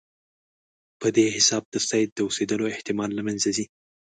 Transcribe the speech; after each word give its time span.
په 0.99 1.07
دې 1.15 1.25
حساب 1.35 1.63
د 1.73 1.75
سید 1.87 2.09
د 2.13 2.19
اوسېدلو 2.27 2.71
احتمال 2.75 3.09
له 3.17 3.21
منځه 3.27 3.49
ځي. 3.55 3.65